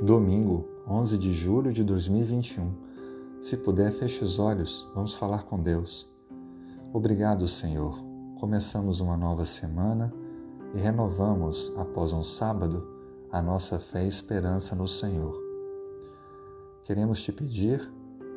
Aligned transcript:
Domingo, 0.00 0.64
11 0.86 1.18
de 1.18 1.32
julho 1.32 1.72
de 1.72 1.82
2021. 1.82 2.72
Se 3.40 3.56
puder, 3.56 3.90
feche 3.90 4.22
os 4.22 4.38
olhos, 4.38 4.88
vamos 4.94 5.14
falar 5.14 5.42
com 5.42 5.58
Deus. 5.58 6.08
Obrigado, 6.92 7.48
Senhor. 7.48 7.98
Começamos 8.38 9.00
uma 9.00 9.16
nova 9.16 9.44
semana 9.44 10.14
e 10.72 10.78
renovamos, 10.78 11.72
após 11.76 12.12
um 12.12 12.22
sábado, 12.22 12.86
a 13.32 13.42
nossa 13.42 13.80
fé 13.80 14.04
e 14.04 14.08
esperança 14.08 14.76
no 14.76 14.86
Senhor. 14.86 15.36
Queremos 16.84 17.20
te 17.20 17.32
pedir 17.32 17.80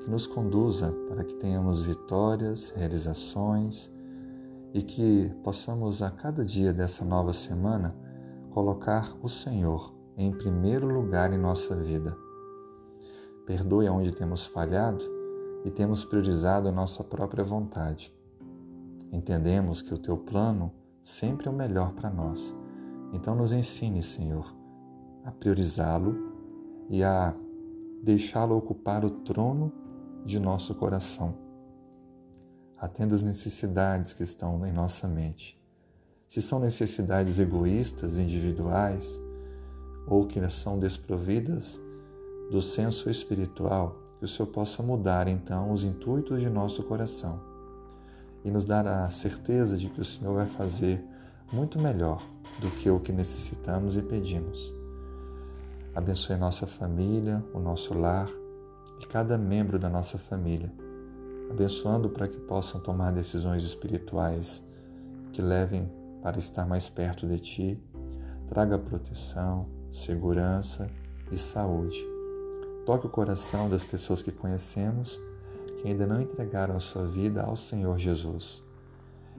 que 0.03 0.09
nos 0.09 0.25
conduza 0.25 0.91
para 1.09 1.23
que 1.23 1.35
tenhamos 1.35 1.83
vitórias, 1.83 2.73
realizações 2.75 3.93
e 4.73 4.81
que 4.81 5.31
possamos 5.43 6.01
a 6.01 6.09
cada 6.09 6.43
dia 6.43 6.73
dessa 6.73 7.05
nova 7.05 7.33
semana 7.33 7.95
colocar 8.49 9.15
o 9.21 9.29
Senhor 9.29 10.00
em 10.17 10.31
primeiro 10.31 10.87
lugar 10.87 11.33
em 11.33 11.37
nossa 11.37 11.75
vida. 11.75 12.17
Perdoe 13.45 13.89
onde 13.89 14.11
temos 14.11 14.45
falhado 14.45 15.03
e 15.65 15.71
temos 15.71 16.03
priorizado 16.03 16.67
a 16.67 16.71
nossa 16.71 17.03
própria 17.03 17.43
vontade. 17.43 18.13
Entendemos 19.11 19.81
que 19.81 19.93
o 19.93 19.97
teu 19.97 20.17
plano 20.17 20.71
sempre 21.03 21.47
é 21.47 21.51
o 21.51 21.53
melhor 21.53 21.93
para 21.93 22.09
nós. 22.09 22.55
Então 23.13 23.35
nos 23.35 23.51
ensine, 23.51 24.01
Senhor, 24.01 24.55
a 25.23 25.31
priorizá-lo 25.31 26.15
e 26.89 27.03
a 27.03 27.35
deixá-lo 28.03 28.55
ocupar 28.55 29.03
o 29.03 29.11
trono 29.11 29.71
de 30.25 30.39
nosso 30.39 30.73
coração. 30.75 31.35
Atenda 32.77 33.15
as 33.15 33.21
necessidades 33.21 34.13
que 34.13 34.23
estão 34.23 34.65
em 34.65 34.71
nossa 34.71 35.07
mente. 35.07 35.59
Se 36.27 36.41
são 36.41 36.59
necessidades 36.59 37.39
egoístas, 37.39 38.17
individuais, 38.17 39.21
ou 40.11 40.25
que 40.25 40.47
são 40.49 40.77
desprovidas 40.77 41.81
do 42.51 42.61
senso 42.61 43.09
espiritual, 43.09 44.03
que 44.19 44.25
o 44.25 44.27
Senhor 44.27 44.49
possa 44.49 44.83
mudar 44.83 45.29
então 45.29 45.71
os 45.71 45.85
intuitos 45.85 46.41
de 46.41 46.49
nosso 46.49 46.83
coração 46.83 47.39
e 48.43 48.51
nos 48.51 48.65
dar 48.65 48.85
a 48.85 49.09
certeza 49.09 49.77
de 49.77 49.87
que 49.87 50.01
o 50.01 50.05
Senhor 50.05 50.35
vai 50.35 50.45
fazer 50.45 51.01
muito 51.53 51.79
melhor 51.79 52.21
do 52.59 52.69
que 52.71 52.89
o 52.89 52.99
que 52.99 53.13
necessitamos 53.13 53.95
e 53.95 54.01
pedimos. 54.01 54.75
Abençoe 55.95 56.35
nossa 56.35 56.67
família, 56.67 57.41
o 57.53 57.59
nosso 57.59 57.93
lar 57.93 58.29
e 58.99 59.07
cada 59.07 59.37
membro 59.37 59.79
da 59.79 59.89
nossa 59.89 60.17
família, 60.17 60.69
abençoando 61.49 62.09
para 62.09 62.27
que 62.27 62.37
possam 62.37 62.81
tomar 62.81 63.11
decisões 63.13 63.63
espirituais 63.63 64.61
que 65.31 65.41
levem 65.41 65.89
para 66.21 66.37
estar 66.37 66.65
mais 66.65 66.89
perto 66.89 67.25
de 67.25 67.39
Ti. 67.39 67.83
Traga 68.47 68.77
proteção, 68.77 69.80
segurança 69.91 70.89
e 71.31 71.37
saúde. 71.37 72.03
Toque 72.85 73.07
o 73.07 73.09
coração 73.09 73.69
das 73.69 73.83
pessoas 73.83 74.21
que 74.21 74.31
conhecemos 74.31 75.19
que 75.77 75.87
ainda 75.87 76.05
não 76.05 76.21
entregaram 76.21 76.79
sua 76.79 77.05
vida 77.05 77.41
ao 77.41 77.55
Senhor 77.55 77.97
Jesus. 77.97 78.63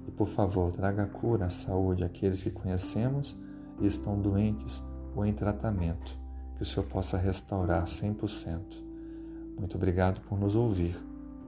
E 0.07 0.11
por 0.11 0.27
favor, 0.27 0.73
traga 0.73 1.05
a 1.05 1.07
cura, 1.07 1.47
a 1.47 1.51
saúde 1.51 2.05
àqueles 2.05 2.43
que 2.43 2.51
conhecemos 2.51 3.37
e 3.81 3.87
estão 3.87 4.21
doentes 4.21 4.83
ou 5.15 5.25
em 5.25 5.33
tratamento, 5.33 6.19
que 6.57 6.63
o 6.63 6.65
Senhor 6.65 6.87
possa 6.87 7.17
restaurar 7.17 7.85
100%. 7.85 8.61
Muito 9.57 9.77
obrigado 9.77 10.21
por 10.23 10.39
nos 10.39 10.57
ouvir. 10.57 10.99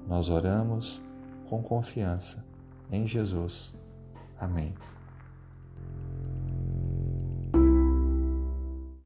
Nós 0.07 0.29
oramos 0.29 1.03
com 1.49 1.63
confiança 1.63 2.45
em 2.91 3.07
Jesus. 3.07 3.75
Amém. 4.39 4.75